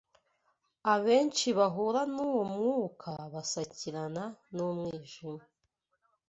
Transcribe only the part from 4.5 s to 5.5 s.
n’umwijima